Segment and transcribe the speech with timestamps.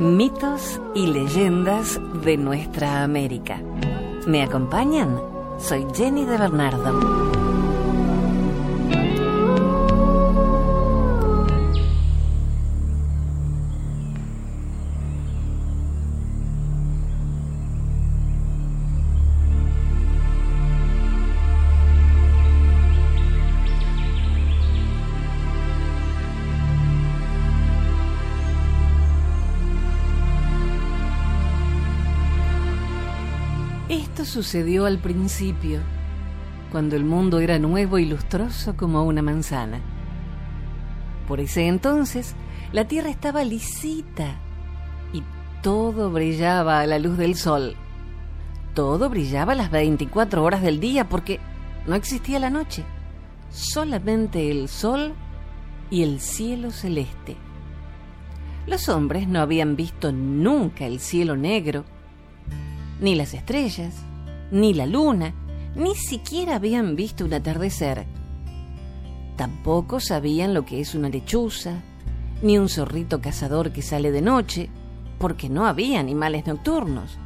[0.00, 3.60] Mitos y leyendas de nuestra América.
[4.26, 5.20] ¿Me acompañan?
[5.58, 7.19] Soy Jenny de Bernardo.
[34.30, 35.80] Sucedió al principio,
[36.70, 39.80] cuando el mundo era nuevo y lustroso como una manzana.
[41.26, 42.34] Por ese entonces,
[42.72, 44.36] la tierra estaba lisita
[45.12, 45.22] y
[45.62, 47.74] todo brillaba a la luz del sol.
[48.74, 51.40] Todo brillaba a las 24 horas del día porque
[51.86, 52.84] no existía la noche,
[53.50, 55.12] solamente el sol
[55.90, 57.36] y el cielo celeste.
[58.68, 61.84] Los hombres no habían visto nunca el cielo negro,
[63.00, 64.04] ni las estrellas,
[64.50, 65.34] ni la luna,
[65.74, 68.06] ni siquiera habían visto un atardecer.
[69.36, 71.82] Tampoco sabían lo que es una lechuza,
[72.42, 74.68] ni un zorrito cazador que sale de noche,
[75.18, 77.18] porque no había animales nocturnos.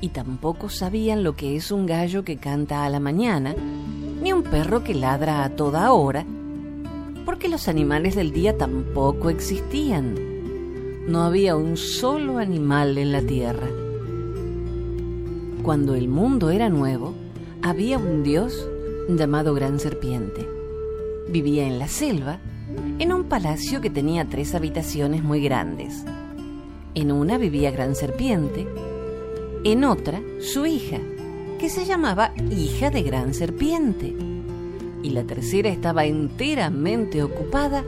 [0.00, 3.54] Y tampoco sabían lo que es un gallo que canta a la mañana,
[4.22, 6.24] ni un perro que ladra a toda hora,
[7.24, 10.14] porque los animales del día tampoco existían.
[11.08, 13.66] No había un solo animal en la tierra
[15.68, 17.12] cuando el mundo era nuevo,
[17.60, 18.66] había un dios
[19.06, 20.48] llamado Gran Serpiente.
[21.28, 22.40] Vivía en la selva,
[22.98, 26.06] en un palacio que tenía tres habitaciones muy grandes.
[26.94, 28.66] En una vivía Gran Serpiente,
[29.62, 31.00] en otra su hija,
[31.58, 34.16] que se llamaba Hija de Gran Serpiente,
[35.02, 37.84] y la tercera estaba enteramente ocupada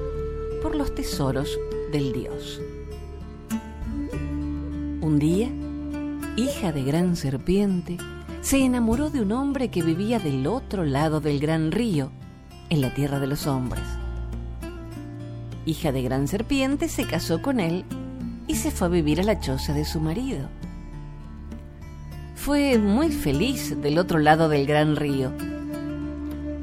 [0.61, 1.59] por los tesoros
[1.93, 2.61] del dios.
[5.01, 5.49] Un día,
[6.37, 7.99] hija de gran serpiente,
[8.41, 12.11] se enamoró de un hombre que vivía del otro lado del gran río,
[12.69, 13.85] en la tierra de los hombres.
[15.67, 17.85] Hija de gran serpiente se casó con él
[18.47, 20.49] y se fue a vivir a la choza de su marido.
[22.35, 25.33] Fue muy feliz del otro lado del gran río.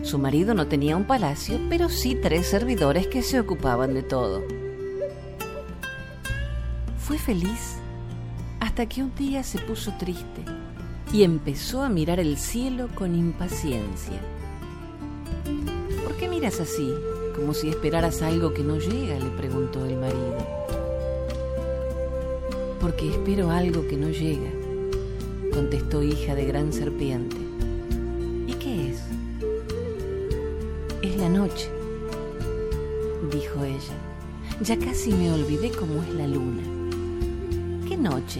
[0.01, 4.43] Su marido no tenía un palacio, pero sí tres servidores que se ocupaban de todo.
[6.97, 7.77] Fue feliz
[8.77, 10.45] hasta que un día se puso triste
[11.11, 14.21] y empezó a mirar el cielo con impaciencia.
[16.03, 16.93] ¿Por qué miras así,
[17.35, 19.17] como si esperaras algo que no llega?
[19.17, 20.37] le preguntó el marido.
[22.79, 24.51] Porque espero algo que no llega,
[25.51, 27.35] contestó hija de gran serpiente.
[28.45, 29.01] ¿Y qué es?
[31.01, 31.67] Es la noche,
[33.31, 33.97] dijo ella.
[34.61, 36.61] Ya casi me olvidé cómo es la luna.
[37.89, 38.39] ¿Qué noche?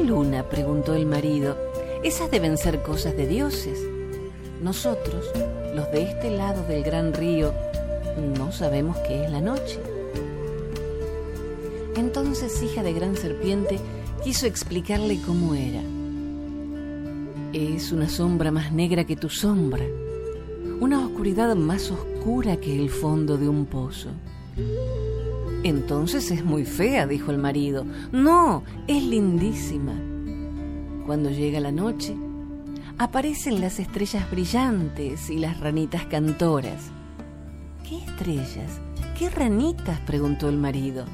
[0.00, 0.44] ¿Qué luna?
[0.48, 1.58] preguntó el marido.
[2.02, 3.78] Esas deben ser cosas de dioses.
[4.62, 5.26] Nosotros,
[5.74, 7.52] los de este lado del gran río,
[8.38, 9.78] no sabemos qué es la noche.
[11.96, 13.78] Entonces, hija de gran serpiente,
[14.24, 15.82] quiso explicarle cómo era.
[17.52, 19.84] Es una sombra más negra que tu sombra,
[20.80, 24.08] una oscuridad más oscura que el fondo de un pozo.
[25.62, 27.84] Entonces es muy fea, dijo el marido.
[28.12, 29.92] No, es lindísima.
[31.04, 32.16] Cuando llega la noche,
[32.96, 36.90] aparecen las estrellas brillantes y las ranitas cantoras.
[37.86, 38.80] ¿Qué estrellas?
[39.18, 40.00] ¿Qué ranitas?
[40.00, 41.04] preguntó el marido.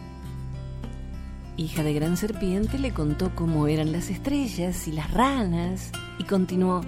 [1.57, 6.83] Hija de gran serpiente le contó cómo eran las estrellas y las ranas y continuó,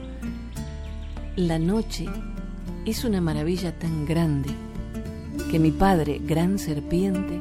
[1.36, 2.06] la noche
[2.84, 4.50] es una maravilla tan grande
[5.50, 7.40] que mi padre, gran serpiente,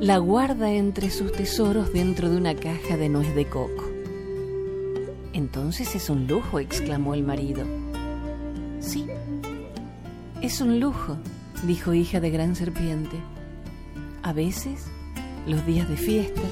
[0.00, 3.90] la guarda entre sus tesoros dentro de una caja de nuez de coco.
[5.32, 7.64] Entonces es un lujo, exclamó el marido.
[8.80, 9.06] Sí,
[10.40, 11.16] es un lujo,
[11.66, 13.16] dijo hija de gran serpiente.
[14.22, 14.84] A veces,
[15.46, 16.42] los días de fiesta,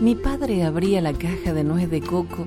[0.00, 2.46] mi padre abría la caja de nuez de coco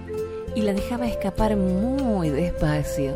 [0.55, 3.15] y la dejaba escapar muy despacio.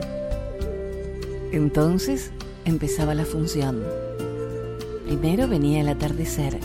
[1.52, 2.32] Entonces
[2.64, 3.84] empezaba la función.
[5.12, 6.58] Primero venía el atardecer,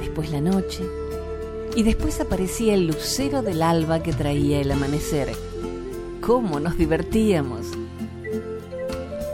[0.00, 0.82] después la noche,
[1.76, 5.32] y después aparecía el lucero del alba que traía el amanecer.
[6.20, 7.68] ¿Cómo nos divertíamos?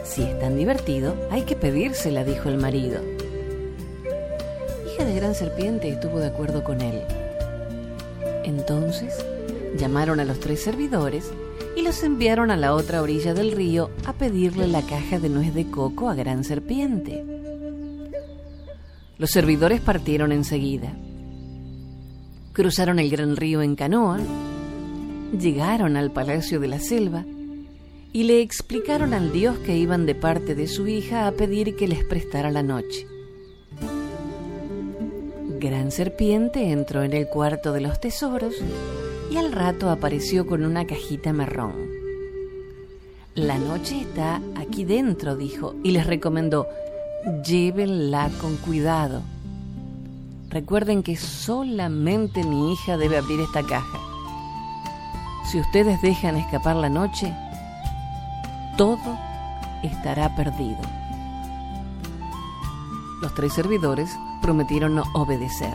[0.04, 3.00] Si es tan divertido, hay que pedírsela, dijo el marido.
[4.92, 7.00] Hija de gran serpiente estuvo de acuerdo con él.
[8.44, 9.14] Entonces
[9.78, 11.30] llamaron a los tres servidores
[11.74, 15.54] y los enviaron a la otra orilla del río a pedirle la caja de nuez
[15.54, 17.24] de coco a gran serpiente.
[19.18, 20.96] Los servidores partieron enseguida.
[22.52, 24.20] Cruzaron el gran río en canoa,
[25.38, 27.24] llegaron al palacio de la selva
[28.12, 31.88] y le explicaron al dios que iban de parte de su hija a pedir que
[31.88, 33.06] les prestara la noche.
[35.60, 38.54] Gran Serpiente entró en el cuarto de los tesoros
[39.32, 41.74] y al rato apareció con una cajita marrón.
[43.34, 46.66] La noche está aquí dentro, dijo, y les recomendó,
[47.44, 49.22] llévenla con cuidado.
[50.50, 53.98] Recuerden que solamente mi hija debe abrir esta caja.
[55.44, 57.34] Si ustedes dejan escapar la noche,
[58.76, 59.18] todo
[59.82, 60.80] estará perdido.
[63.20, 65.74] Los tres servidores prometieron obedecer.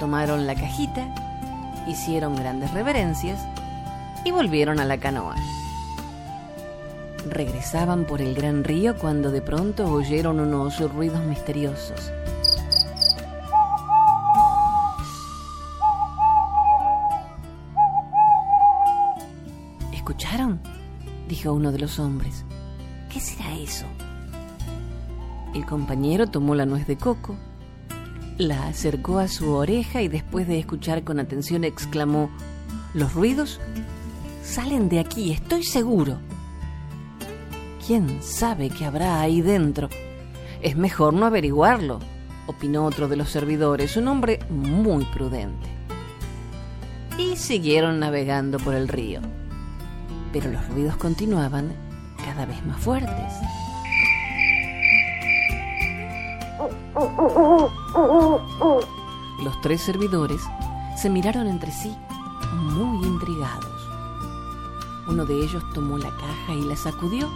[0.00, 1.06] Tomaron la cajita,
[1.86, 3.40] hicieron grandes reverencias
[4.24, 5.36] y volvieron a la canoa.
[7.28, 12.12] Regresaban por el gran río cuando de pronto oyeron unos ruidos misteriosos.
[19.92, 20.60] ¿Escucharon?
[21.28, 22.44] dijo uno de los hombres.
[23.10, 23.86] ¿Qué será eso?
[25.54, 27.36] El compañero tomó la nuez de coco,
[28.38, 32.30] la acercó a su oreja y después de escuchar con atención exclamó,
[32.94, 33.60] Los ruidos
[34.42, 36.18] salen de aquí, estoy seguro.
[37.84, 39.88] ¿Quién sabe qué habrá ahí dentro?
[40.60, 41.98] Es mejor no averiguarlo,
[42.46, 45.66] opinó otro de los servidores, un hombre muy prudente.
[47.18, 49.20] Y siguieron navegando por el río.
[50.32, 51.72] Pero los ruidos continuaban
[52.24, 53.32] cada vez más fuertes.
[59.42, 60.40] Los tres servidores
[60.96, 61.92] se miraron entre sí
[62.54, 63.66] muy intrigados.
[65.08, 67.28] Uno de ellos tomó la caja y la sacudió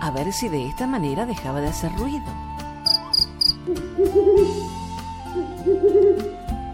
[0.00, 2.24] a ver si de esta manera dejaba de hacer ruido.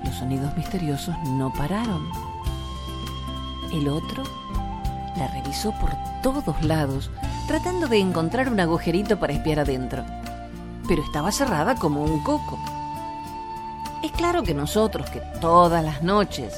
[0.05, 2.09] Los sonidos misteriosos no pararon.
[3.73, 4.23] El otro
[5.17, 5.91] la revisó por
[6.23, 7.11] todos lados,
[7.47, 10.05] tratando de encontrar un agujerito para espiar adentro
[10.87, 12.59] pero estaba cerrada como un coco.
[14.03, 16.55] Es claro que nosotros, que todas las noches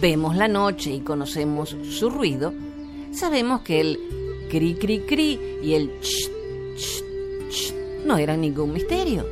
[0.00, 2.52] vemos la noche y conocemos su ruido,
[3.12, 3.98] sabemos que el
[4.48, 6.30] cri cri cri y el ch,
[6.76, 7.02] ch,
[7.50, 9.26] ch no eran ningún misterio.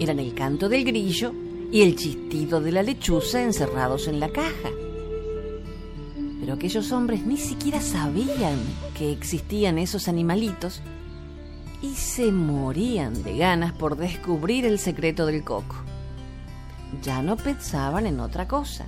[0.00, 1.32] Eran el canto del grillo
[1.70, 4.70] y el chistido de la lechuza encerrados en la caja.
[6.40, 8.58] Pero aquellos hombres ni siquiera sabían
[8.98, 10.82] que existían esos animalitos
[11.82, 15.76] y se morían de ganas por descubrir el secreto del coco.
[17.02, 18.86] Ya no pensaban en otra cosa.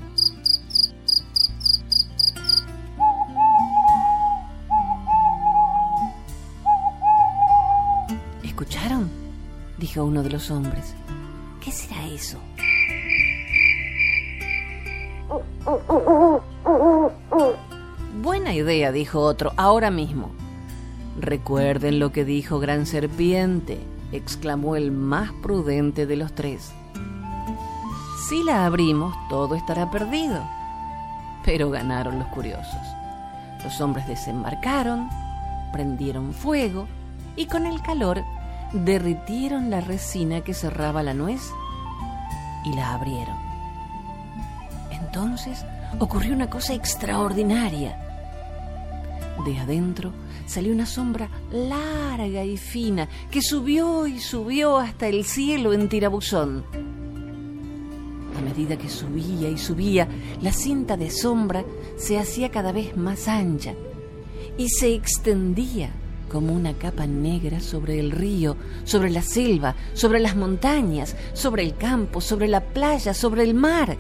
[9.95, 10.93] Dijo uno de los hombres.
[11.61, 12.39] ¿Qué será eso?
[18.21, 20.33] Buena idea, dijo otro, ahora mismo.
[21.21, 23.79] Recuerden lo que dijo Gran Serpiente,
[24.11, 26.73] exclamó el más prudente de los tres.
[28.29, 30.43] Si la abrimos, todo estará perdido.
[31.45, 32.83] Pero ganaron los curiosos.
[33.63, 35.09] Los hombres desembarcaron,
[35.73, 36.89] prendieron fuego
[37.37, 38.25] y con el calor
[38.75, 41.41] derritieron la resina que cerraba la nuez
[42.65, 43.37] y la abrieron.
[44.91, 45.65] Entonces
[46.01, 47.97] ocurrió una cosa extraordinaria.
[49.45, 50.13] De adentro
[50.47, 56.65] salió una sombra larga y fina que subió y subió hasta el cielo en tirabuzón.
[58.37, 60.09] A medida que subía y subía,
[60.41, 61.65] la cinta de sombra
[61.97, 63.75] se hacía cada vez más ancha
[64.59, 65.93] y se extendía
[66.35, 71.77] como una capa negra sobre el río, sobre la selva, sobre las montañas, sobre el
[71.77, 73.97] campo, sobre la playa, sobre el mar.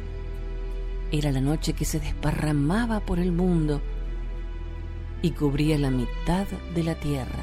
[1.13, 3.81] Era la noche que se desparramaba por el mundo
[5.23, 7.39] y cubría la mitad de la tierra.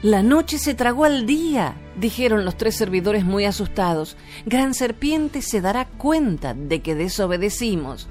[0.00, 4.16] La noche se tragó al día, dijeron los tres servidores muy asustados.
[4.46, 8.08] Gran serpiente se dará cuenta de que desobedecimos.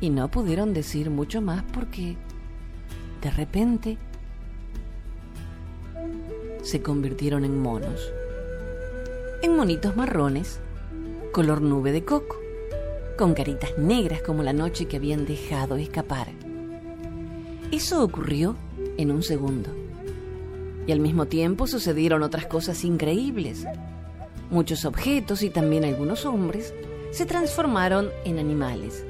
[0.00, 2.16] Y no pudieron decir mucho más porque,
[3.22, 3.98] de repente,
[6.62, 8.12] se convirtieron en monos.
[9.42, 10.60] En monitos marrones,
[11.32, 12.36] color nube de coco
[13.16, 16.28] con caritas negras como la noche que habían dejado escapar.
[17.70, 18.56] Eso ocurrió
[18.96, 19.70] en un segundo.
[20.86, 23.64] Y al mismo tiempo sucedieron otras cosas increíbles.
[24.50, 26.74] Muchos objetos y también algunos hombres
[27.12, 29.04] se transformaron en animales.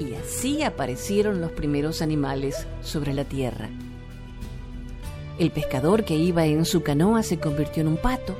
[0.00, 3.68] Y así aparecieron los primeros animales sobre la tierra.
[5.38, 8.36] El pescador que iba en su canoa se convirtió en un pato.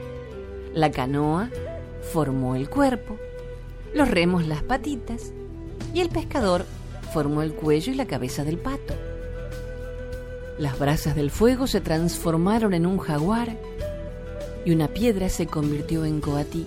[0.75, 1.51] La canoa
[2.13, 3.17] formó el cuerpo,
[3.95, 5.33] los remos las patitas
[5.95, 6.65] y el pescador
[7.13, 8.95] formó el cuello y la cabeza del pato.
[10.59, 13.57] Las brasas del fuego se transformaron en un jaguar
[14.65, 16.67] y una piedra se convirtió en coatí.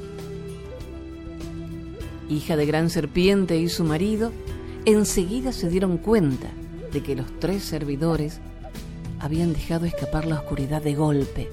[2.29, 4.31] Hija de gran serpiente y su marido
[4.85, 6.47] enseguida se dieron cuenta
[6.91, 8.39] de que los tres servidores
[9.19, 11.49] habían dejado escapar la oscuridad de golpe,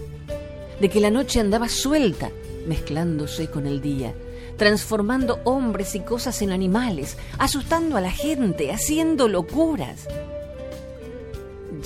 [0.80, 2.30] de que la noche andaba suelta,
[2.66, 4.14] mezclándose con el día,
[4.56, 10.06] transformando hombres y cosas en animales, asustando a la gente, haciendo locuras.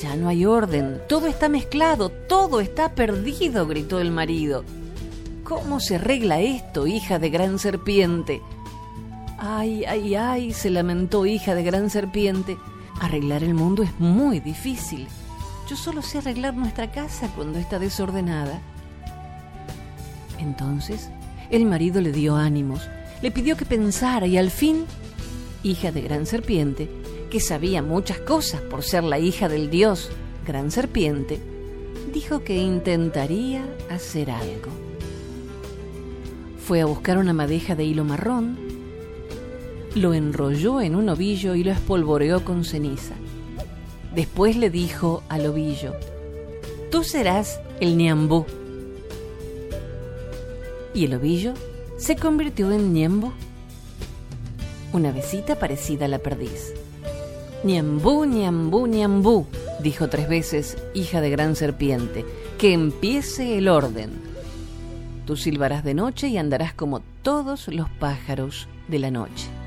[0.00, 4.64] Ya no hay orden, todo está mezclado, todo está perdido, gritó el marido.
[5.44, 8.40] ¿Cómo se arregla esto, hija de gran serpiente?
[9.44, 12.56] Ay, ay, ay, se lamentó hija de gran serpiente.
[13.00, 15.08] Arreglar el mundo es muy difícil.
[15.68, 18.60] Yo solo sé arreglar nuestra casa cuando está desordenada.
[20.38, 21.10] Entonces
[21.50, 22.88] el marido le dio ánimos,
[23.20, 24.84] le pidió que pensara y al fin,
[25.64, 26.88] hija de gran serpiente,
[27.28, 30.08] que sabía muchas cosas por ser la hija del dios
[30.46, 31.40] gran serpiente,
[32.14, 34.70] dijo que intentaría hacer algo.
[36.64, 38.71] Fue a buscar una madeja de hilo marrón,
[39.94, 43.14] lo enrolló en un ovillo y lo espolvoreó con ceniza.
[44.14, 45.94] Después le dijo al ovillo,
[46.90, 48.44] tú serás el niambú
[50.94, 51.54] y el ovillo
[51.96, 53.32] se convirtió en Niembo,
[54.92, 56.74] una besita parecida a la perdiz.
[57.64, 59.46] Niambú, Niambú, Niambú,
[59.80, 62.26] dijo tres veces, hija de gran serpiente,
[62.58, 64.10] que empiece el orden.
[65.26, 69.61] Tú silbarás de noche y andarás como todos los pájaros de la noche.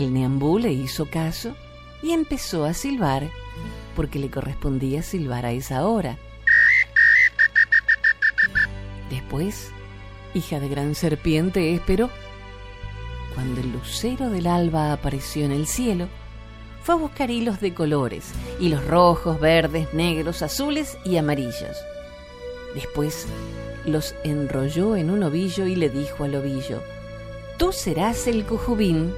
[0.00, 1.54] El Niambú le hizo caso
[2.02, 3.28] y empezó a silbar
[3.94, 6.16] porque le correspondía silbar a esa hora.
[9.10, 9.72] Después
[10.32, 12.08] hija de gran serpiente, esperó.
[13.34, 16.08] Cuando el lucero del alba apareció en el cielo,
[16.82, 21.76] fue a buscar hilos de colores, hilos rojos, verdes, negros, azules y amarillos.
[22.74, 23.26] Después
[23.84, 26.82] los enrolló en un ovillo y le dijo al ovillo,
[27.58, 29.12] Tú serás el cujubín.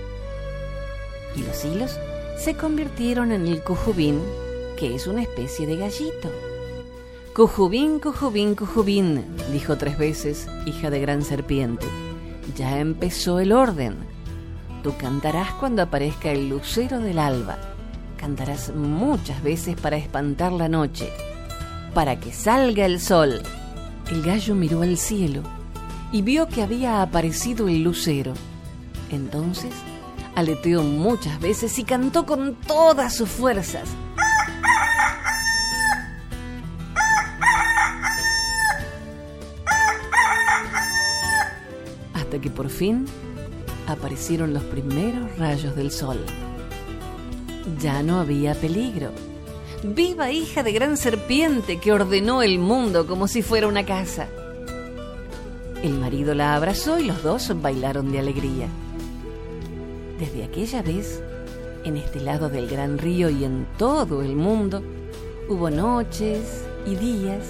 [1.36, 1.98] Y los hilos
[2.36, 4.20] se convirtieron en el cujubín,
[4.76, 6.30] que es una especie de gallito.
[7.34, 11.86] Cujubín, cujubín, cujubín, dijo tres veces, hija de gran serpiente.
[12.56, 13.96] Ya empezó el orden.
[14.82, 17.56] Tú cantarás cuando aparezca el lucero del alba.
[18.16, 21.10] Cantarás muchas veces para espantar la noche,
[21.94, 23.40] para que salga el sol.
[24.10, 25.42] El gallo miró al cielo
[26.12, 28.34] y vio que había aparecido el lucero.
[29.10, 29.72] Entonces
[30.34, 33.88] aleteó muchas veces y cantó con todas sus fuerzas.
[42.40, 43.06] que por fin
[43.86, 46.18] aparecieron los primeros rayos del sol.
[47.80, 49.12] Ya no había peligro.
[49.82, 54.28] Viva hija de gran serpiente que ordenó el mundo como si fuera una casa.
[55.82, 58.68] El marido la abrazó y los dos bailaron de alegría.
[60.22, 61.20] Desde aquella vez,
[61.82, 64.80] en este lado del gran río y en todo el mundo,
[65.48, 67.44] hubo noches y días,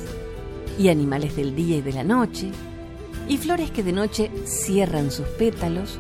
[0.79, 2.51] y animales del día y de la noche,
[3.29, 5.99] y flores que de noche cierran sus pétalos,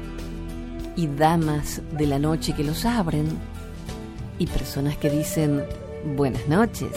[0.97, 3.26] y damas de la noche que los abren,
[4.38, 5.62] y personas que dicen
[6.17, 6.93] buenas noches.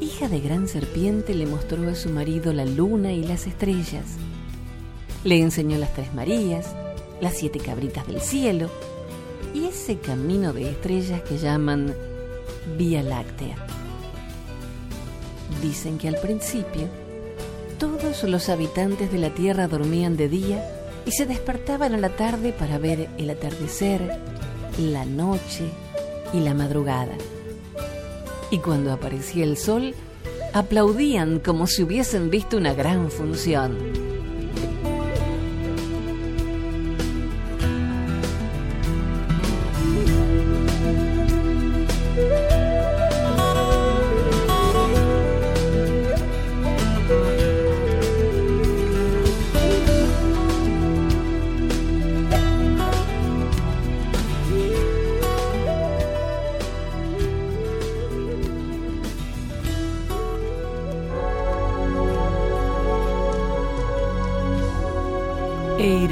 [0.00, 4.16] Hija de gran serpiente le mostró a su marido la luna y las estrellas.
[5.22, 6.74] Le enseñó las tres Marías,
[7.20, 8.70] las siete cabritas del cielo
[9.54, 11.94] y ese camino de estrellas que llaman
[12.76, 13.56] Vía Láctea.
[15.62, 16.88] Dicen que al principio
[17.78, 20.64] todos los habitantes de la Tierra dormían de día
[21.04, 24.18] y se despertaban a la tarde para ver el atardecer,
[24.78, 25.70] la noche
[26.32, 27.16] y la madrugada.
[28.50, 29.94] Y cuando aparecía el sol,
[30.52, 34.05] aplaudían como si hubiesen visto una gran función.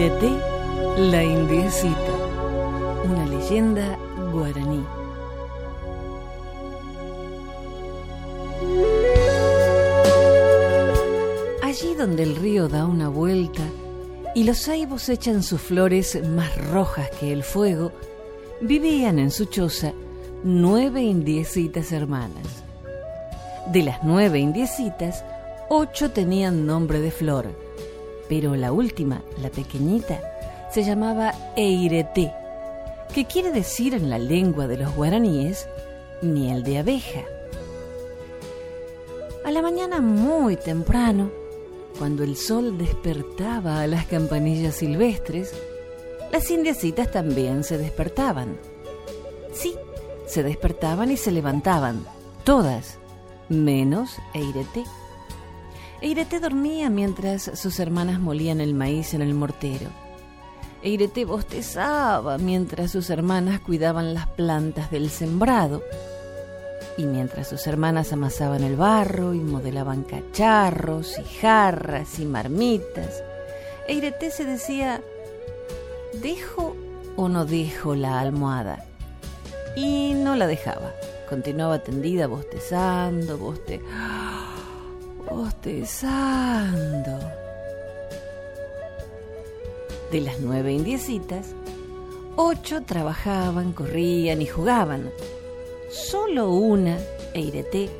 [0.04, 2.12] La indiecita,
[3.08, 3.96] una leyenda
[4.32, 4.84] guaraní.
[11.62, 13.62] Allí donde el río da una vuelta
[14.34, 17.90] y los saibos echan sus flores más rojas que el fuego,
[18.60, 19.94] vivían en su choza
[20.42, 22.62] nueve indiecitas hermanas.
[23.72, 25.24] De las nueve indiecitas,
[25.70, 27.63] ocho tenían nombre de flor,
[28.28, 30.20] pero la última, la pequeñita,
[30.72, 32.32] se llamaba Eirete,
[33.14, 35.68] que quiere decir en la lengua de los guaraníes
[36.22, 37.20] miel de abeja.
[39.44, 41.30] A la mañana muy temprano,
[41.98, 45.52] cuando el sol despertaba a las campanillas silvestres,
[46.32, 48.58] las indiecitas también se despertaban.
[49.52, 49.74] Sí,
[50.26, 52.04] se despertaban y se levantaban,
[52.42, 52.98] todas,
[53.48, 54.84] menos Eirete.
[56.04, 59.88] Eirete dormía mientras sus hermanas molían el maíz en el mortero.
[60.82, 65.82] Eirete bostezaba mientras sus hermanas cuidaban las plantas del sembrado.
[66.98, 73.22] Y mientras sus hermanas amasaban el barro y modelaban cacharros y jarras y marmitas,
[73.88, 75.00] Eirete se decía,
[76.20, 76.76] ¿dejo
[77.16, 78.84] o no dejo la almohada?
[79.74, 80.92] Y no la dejaba.
[81.30, 83.80] Continuaba tendida bostezando, boste...
[85.34, 87.18] bostezando.
[90.10, 91.46] De las nueve indiecitas,
[92.36, 95.10] ocho trabajaban, corrían y jugaban.
[95.90, 96.98] Solo una,
[97.34, 97.90] Eirete,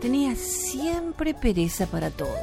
[0.00, 2.36] tenía siempre pereza para todo.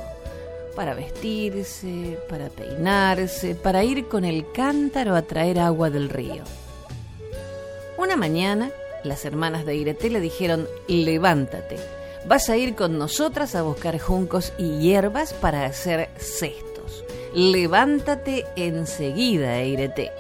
[0.76, 6.44] Para vestirse, para peinarse, para ir con el cántaro a traer agua del río.
[7.98, 8.70] Una mañana,
[9.04, 11.78] las hermanas de Irete le dijeron, levántate,
[12.28, 17.06] vas a ir con nosotras a buscar juncos y hierbas para hacer cestos.
[17.34, 20.12] Levántate enseguida, Irete.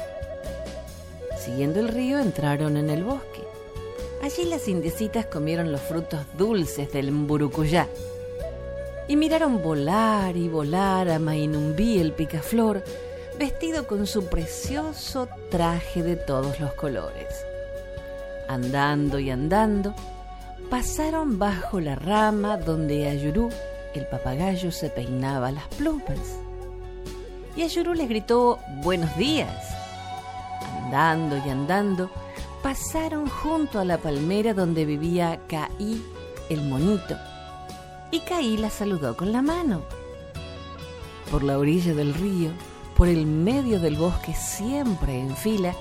[1.37, 3.41] Siguiendo el río entraron en el bosque.
[4.23, 7.87] Allí las indiecitas comieron los frutos dulces del mburucuyá
[9.07, 12.83] y miraron volar y volar a Mainumbí el picaflor,
[13.37, 17.45] vestido con su precioso traje de todos los colores.
[18.47, 19.93] Andando y andando,
[20.69, 23.49] pasaron bajo la rama donde Ayurú,
[23.93, 26.39] el papagayo, se peinaba las plumas.
[27.55, 29.75] Y Ayurú les gritó buenos días.
[30.83, 32.09] Andando y andando,
[32.61, 36.03] pasaron junto a la palmera donde vivía Caí,
[36.49, 37.15] el monito.
[38.11, 39.81] Y Caí la saludó con la mano.
[41.31, 42.51] Por la orilla del río,
[42.95, 45.73] por el medio del bosque, siempre en fila,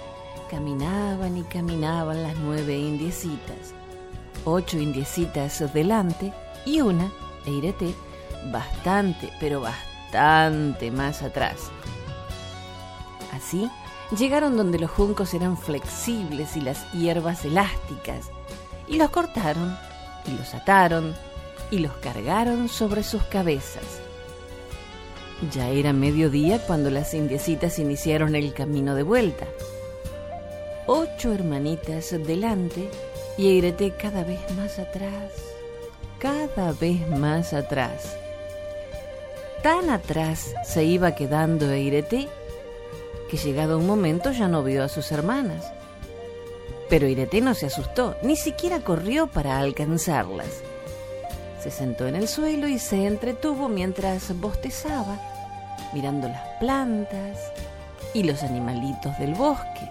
[0.51, 3.75] Caminaban y caminaban las nueve indiecitas,
[4.45, 6.33] ocho indiecitas delante
[6.65, 7.11] y una,
[7.47, 7.95] Eirete,
[8.51, 11.71] bastante, pero bastante más atrás.
[13.33, 13.71] Así,
[14.17, 18.31] llegaron donde los juncos eran flexibles y las hierbas elásticas,
[18.89, 19.77] y los cortaron,
[20.27, 21.15] y los ataron,
[21.71, 24.01] y los cargaron sobre sus cabezas.
[25.53, 29.47] Ya era mediodía cuando las indiecitas iniciaron el camino de vuelta
[30.87, 32.89] ocho hermanitas delante
[33.39, 35.33] y Eirete cada vez más atrás,
[36.19, 38.17] cada vez más atrás.
[39.63, 42.29] Tan atrás se iba quedando Eirete
[43.31, 45.73] que llegado un momento ya no vio a sus hermanas.
[46.89, 50.63] Pero Irete no se asustó, ni siquiera corrió para alcanzarlas.
[51.61, 55.21] Se sentó en el suelo y se entretuvo mientras bostezaba,
[55.93, 57.53] mirando las plantas
[58.15, 59.91] y los animalitos del bosque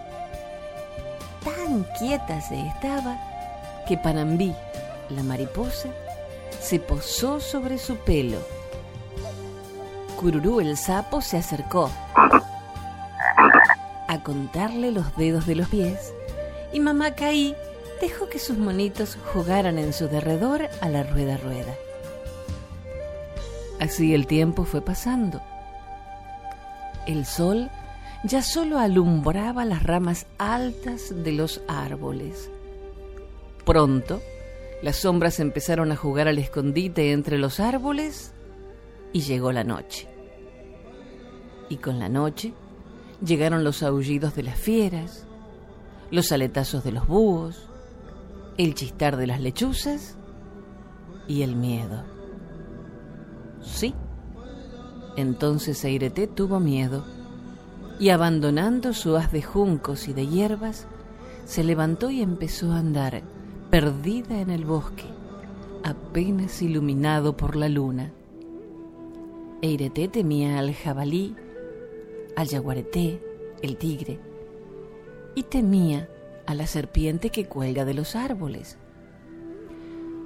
[1.46, 3.18] tan quieta se estaba
[3.88, 4.54] que Panambí,
[5.10, 5.89] la mariposa,
[6.60, 8.39] se posó sobre su pelo.
[10.17, 11.91] Cururú el sapo se acercó
[14.08, 16.13] a contarle los dedos de los pies
[16.74, 17.56] y mamá Caí
[18.02, 21.74] dejó que sus monitos jugaran en su derredor a la rueda rueda.
[23.80, 25.41] Así el tiempo fue pasando.
[27.06, 27.69] El sol
[28.24, 32.50] ya solo alumbraba las ramas altas de los árboles.
[33.65, 34.21] Pronto,
[34.82, 38.32] las sombras empezaron a jugar al escondite entre los árboles
[39.12, 40.08] y llegó la noche.
[41.69, 42.54] Y con la noche
[43.25, 45.25] llegaron los aullidos de las fieras,
[46.12, 47.67] los aletazos de los búhos,
[48.58, 50.15] el chistar de las lechuzas
[51.28, 52.04] y el miedo.
[53.63, 53.95] Sí,
[55.17, 57.04] entonces Eirete tuvo miedo
[57.99, 60.86] y abandonando su haz de juncos y de hierbas,
[61.45, 63.23] se levantó y empezó a andar,
[63.76, 65.04] perdida en el bosque,
[65.84, 68.14] apenas iluminado por la luna.
[69.62, 71.36] Eirete temía al jabalí,
[72.38, 73.22] al yaguareté,
[73.62, 74.18] el tigre,
[75.36, 76.08] y temía
[76.46, 78.78] a la serpiente que cuelga de los árboles.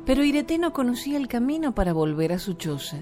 [0.06, 2.98] Pero Irete no conocía el camino para volver a su choza,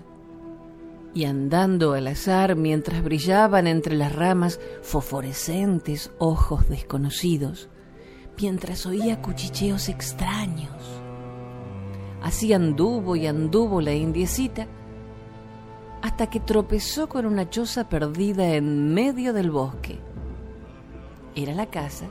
[1.14, 7.68] y andando al azar mientras brillaban entre las ramas fosforescentes ojos desconocidos,
[8.40, 10.72] mientras oía cuchicheos extraños.
[12.22, 14.68] Así anduvo y anduvo la indiecita
[16.02, 20.00] hasta que tropezó con una choza perdida en medio del bosque.
[21.36, 22.06] Era la casa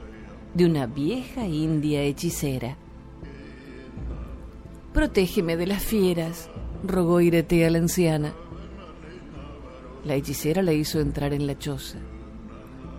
[0.54, 2.76] de una vieja india hechicera.
[4.92, 6.48] Protégeme de las fieras,
[6.84, 8.32] rogó Irete a la anciana.
[10.04, 11.98] La hechicera la hizo entrar en la choza.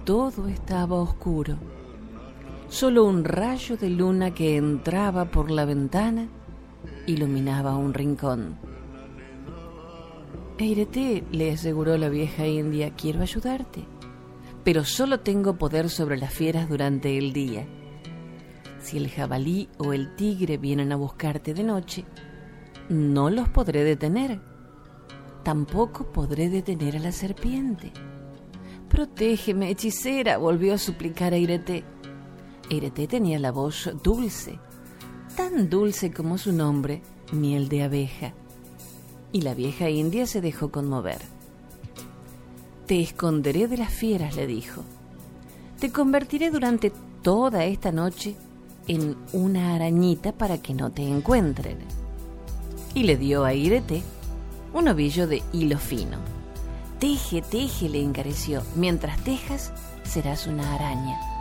[0.06, 1.58] Todo estaba oscuro.
[2.70, 6.28] Solo un rayo de luna que entraba por la ventana
[7.06, 8.58] iluminaba un rincón.
[10.58, 13.86] Eirete, le aseguró la vieja india, quiero ayudarte,
[14.64, 17.68] pero solo tengo poder sobre las fieras durante el día.
[18.80, 22.06] Si el jabalí o el tigre vienen a buscarte de noche,
[22.90, 24.40] no los podré detener
[25.48, 27.94] tampoco podré detener a la serpiente.
[28.90, 31.86] Protégeme, hechicera, volvió a suplicar a Irete.
[32.70, 34.60] Irete tenía la voz dulce,
[35.36, 37.02] tan dulce como su nombre,
[37.32, 38.34] miel de abeja.
[39.32, 41.22] Y la vieja india se dejó conmover.
[42.86, 44.84] Te esconderé de las fieras, le dijo.
[45.80, 48.36] Te convertiré durante toda esta noche
[48.88, 51.78] en una arañita para que no te encuentren.
[52.94, 54.02] Y le dio a Irete
[54.74, 56.18] un ovillo de hilo fino.
[57.00, 58.64] Teje, teje, le encareció.
[58.76, 59.72] Mientras tejas,
[60.04, 61.37] serás una araña.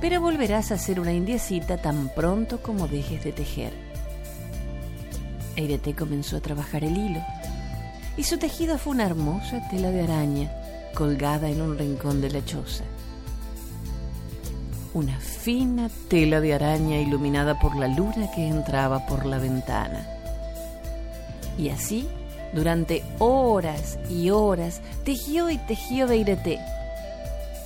[0.00, 3.72] Pero volverás a ser una indiecita tan pronto como dejes de tejer.
[5.56, 7.20] Eirete comenzó a trabajar el hilo,
[8.16, 10.50] y su tejido fue una hermosa tela de araña
[10.94, 12.84] colgada en un rincón de la choza.
[14.94, 20.06] Una fina tela de araña iluminada por la luna que entraba por la ventana.
[21.58, 22.08] Y así,
[22.54, 26.58] durante horas y horas, tejió y tejió Beirete.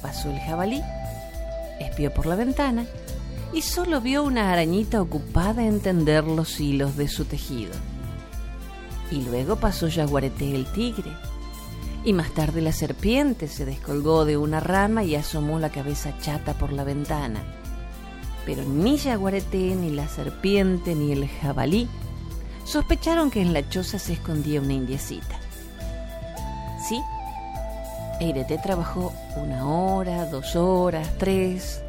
[0.02, 0.82] Pasó el jabalí,
[1.80, 2.86] espió por la ventana
[3.52, 7.72] y solo vio una arañita ocupada en tender los hilos de su tejido.
[9.10, 11.10] Y luego pasó Yaguareté el tigre.
[12.04, 16.54] Y más tarde la serpiente se descolgó de una rama y asomó la cabeza chata
[16.54, 17.42] por la ventana.
[18.46, 21.88] Pero ni Yaguareté, ni la serpiente, ni el jabalí
[22.64, 25.40] sospecharon que en la choza se escondía una indiecita.
[26.88, 27.00] ¿Sí?
[28.20, 31.82] Eirete trabajó una hora, dos horas, tres.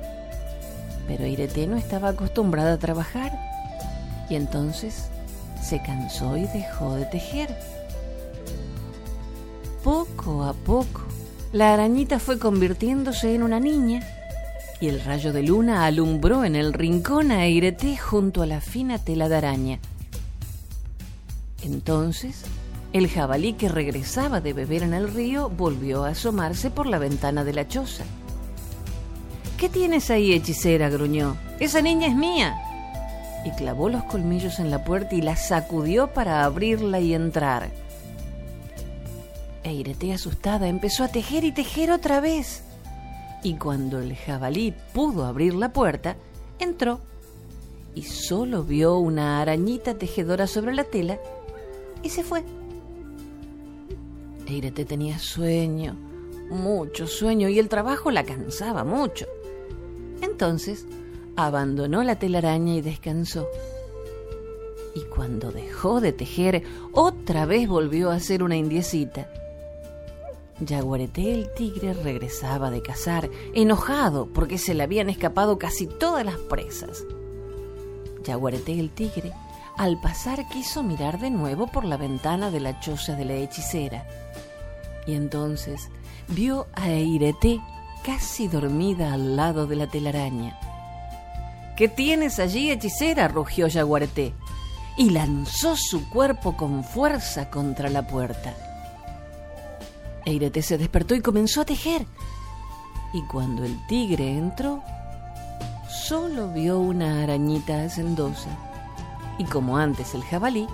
[1.05, 3.37] Pero Eirete no estaba acostumbrada a trabajar
[4.29, 5.09] y entonces
[5.61, 7.53] se cansó y dejó de tejer.
[9.83, 11.01] Poco a poco,
[11.51, 14.01] la arañita fue convirtiéndose en una niña
[14.79, 18.99] y el rayo de luna alumbró en el rincón a Eirete junto a la fina
[18.99, 19.79] tela de araña.
[21.61, 22.45] Entonces,
[22.93, 27.43] el jabalí que regresaba de beber en el río volvió a asomarse por la ventana
[27.43, 28.03] de la choza.
[29.57, 30.89] ¿Qué tienes ahí, hechicera?
[30.89, 31.37] gruñó.
[31.59, 32.55] Esa niña es mía.
[33.45, 37.71] Y clavó los colmillos en la puerta y la sacudió para abrirla y entrar.
[39.63, 42.63] Eirete, asustada, empezó a tejer y tejer otra vez.
[43.43, 46.17] Y cuando el jabalí pudo abrir la puerta,
[46.59, 46.99] entró
[47.95, 51.19] y solo vio una arañita tejedora sobre la tela
[52.03, 52.43] y se fue.
[54.51, 55.95] Eirete tenía sueño,
[56.49, 59.25] mucho sueño, y el trabajo la cansaba mucho.
[60.21, 60.85] Entonces
[61.35, 63.47] abandonó la telaraña y descansó.
[64.93, 69.29] Y cuando dejó de tejer, otra vez volvió a ser una indiecita.
[70.59, 76.37] Yaguareté el tigre regresaba de cazar, enojado porque se le habían escapado casi todas las
[76.37, 77.03] presas.
[78.23, 79.31] Yaguareté el tigre
[79.77, 84.05] al pasar quiso mirar de nuevo por la ventana de la choza de la hechicera.
[85.11, 85.89] Y entonces
[86.29, 87.59] vio a Eirete
[88.01, 90.57] casi dormida al lado de la telaraña.
[91.75, 93.27] ¿Qué tienes allí, hechicera?
[93.27, 94.33] rugió Yaguareté,
[94.95, 98.55] y lanzó su cuerpo con fuerza contra la puerta.
[100.23, 102.05] Eirete se despertó y comenzó a tejer.
[103.11, 104.81] Y cuando el tigre entró,
[105.89, 108.47] solo vio una arañita hacendosa
[109.37, 110.67] y como antes el jabalí,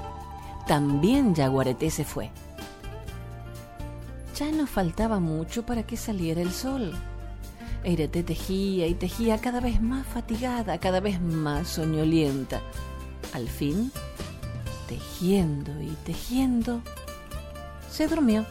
[0.67, 2.29] también Yaguareté se fue.
[4.37, 6.93] Ya no faltaba mucho para que saliera el sol.
[7.83, 12.61] Eirete tejía y tejía cada vez más fatigada, cada vez más soñolienta.
[13.33, 13.91] Al fin,
[14.87, 16.81] tejiendo y tejiendo,
[17.89, 18.45] se durmió.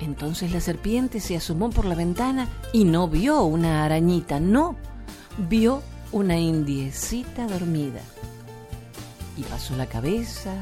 [0.00, 4.76] Entonces la serpiente se asomó por la ventana y no vio una arañita, no,
[5.48, 8.00] vio una indiecita dormida.
[9.36, 10.54] Y pasó la cabeza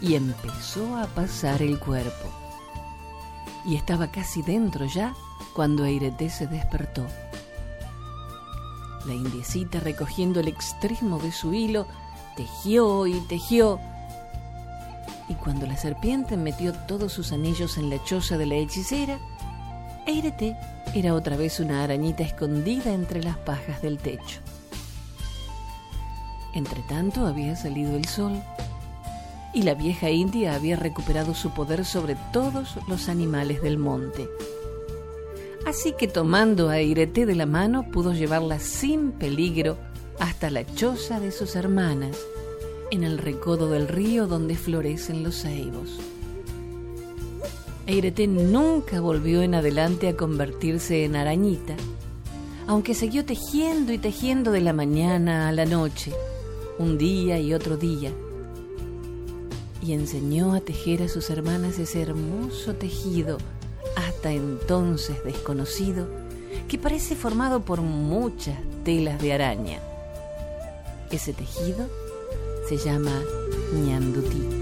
[0.00, 2.28] y empezó a pasar el cuerpo.
[3.64, 5.14] Y estaba casi dentro ya
[5.54, 7.06] cuando Eirete se despertó.
[9.06, 11.86] La indiecita, recogiendo el extremo de su hilo,
[12.36, 13.80] tejió y tejió.
[15.28, 19.18] Y cuando la serpiente metió todos sus anillos en la choza de la hechicera,
[20.06, 20.56] Eirete
[20.94, 24.40] era otra vez una arañita escondida entre las pajas del techo.
[26.54, 28.42] Entretanto había salido el sol
[29.56, 34.28] y la vieja india había recuperado su poder sobre todos los animales del monte.
[35.64, 39.78] Así que tomando a Irete de la mano pudo llevarla sin peligro
[40.20, 42.18] hasta la choza de sus hermanas,
[42.90, 46.00] en el recodo del río donde florecen los ceibos.
[47.86, 51.76] Eirete nunca volvió en adelante a convertirse en arañita,
[52.66, 56.12] aunque siguió tejiendo y tejiendo de la mañana a la noche,
[56.78, 58.12] un día y otro día,
[59.86, 63.38] y enseñó a tejer a sus hermanas ese hermoso tejido,
[63.94, 66.08] hasta entonces desconocido,
[66.66, 69.80] que parece formado por muchas telas de araña.
[71.12, 71.88] Ese tejido
[72.68, 73.22] se llama
[73.74, 74.55] ñandutí.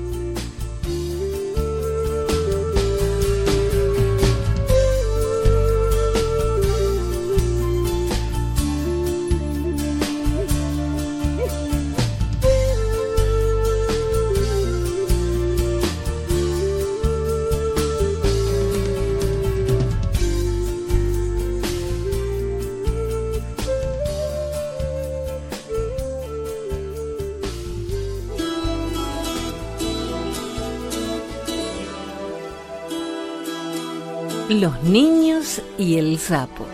[34.84, 36.66] Niños y el sapo.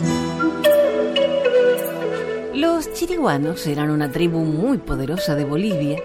[2.54, 5.98] Los chiriguanos eran una tribu muy poderosa de Bolivia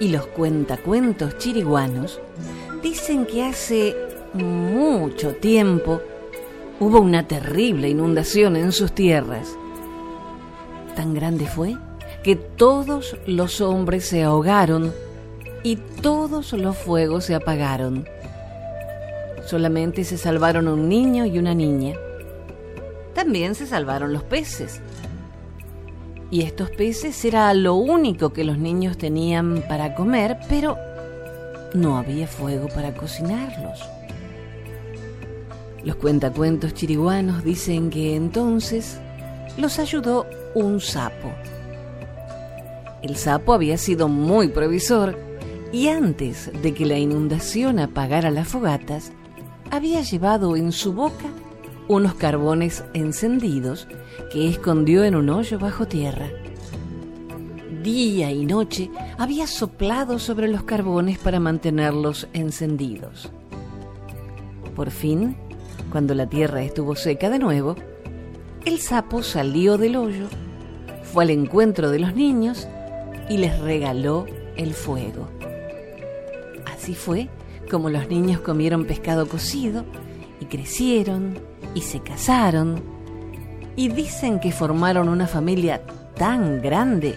[0.00, 2.20] y los cuentacuentos chiriguanos
[2.82, 3.94] dicen que hace
[4.32, 6.00] mucho tiempo
[6.80, 9.56] hubo una terrible inundación en sus tierras.
[10.94, 11.76] Tan grande fue
[12.22, 14.92] que todos los hombres se ahogaron
[15.62, 18.08] y todos los fuegos se apagaron
[19.46, 21.94] Solamente se salvaron un niño y una niña.
[23.14, 24.80] También se salvaron los peces.
[26.32, 30.76] Y estos peces era lo único que los niños tenían para comer, pero
[31.74, 33.80] no había fuego para cocinarlos.
[35.84, 38.98] Los cuentacuentos chiriguanos dicen que entonces
[39.56, 41.30] los ayudó un sapo.
[43.02, 45.16] El sapo había sido muy previsor
[45.72, 49.12] y antes de que la inundación apagara las fogatas,
[49.70, 51.26] había llevado en su boca
[51.88, 53.86] unos carbones encendidos
[54.32, 56.28] que escondió en un hoyo bajo tierra.
[57.82, 63.30] Día y noche había soplado sobre los carbones para mantenerlos encendidos.
[64.74, 65.36] Por fin,
[65.92, 67.76] cuando la tierra estuvo seca de nuevo,
[68.64, 70.26] el sapo salió del hoyo,
[71.04, 72.66] fue al encuentro de los niños
[73.28, 74.26] y les regaló
[74.56, 75.28] el fuego.
[76.66, 77.28] Así fue
[77.66, 79.84] como los niños comieron pescado cocido
[80.40, 81.38] y crecieron
[81.74, 82.82] y se casaron
[83.76, 85.82] y dicen que formaron una familia
[86.16, 87.14] tan grande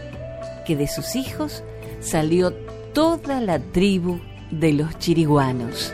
[0.65, 1.63] que de sus hijos
[2.01, 2.53] salió
[2.93, 4.19] toda la tribu
[4.51, 5.93] de los chiriguanos.